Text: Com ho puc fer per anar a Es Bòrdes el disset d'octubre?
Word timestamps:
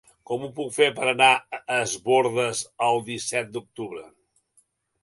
Com 0.29 0.45
ho 0.45 0.47
puc 0.59 0.69
fer 0.77 0.87
per 0.99 1.03
anar 1.11 1.27
a 1.35 1.61
Es 1.75 1.93
Bòrdes 2.09 2.65
el 2.89 3.01
disset 3.13 3.55
d'octubre? 3.59 4.05